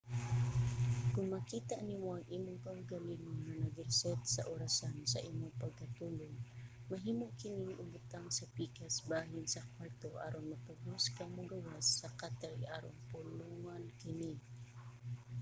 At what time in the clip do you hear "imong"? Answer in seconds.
2.37-2.59, 5.29-5.53